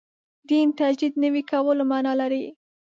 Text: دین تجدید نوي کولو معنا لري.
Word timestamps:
دین 0.49 0.67
تجدید 0.79 1.13
نوي 1.23 1.43
کولو 1.51 1.83
معنا 1.91 2.13
لري. 2.21 2.43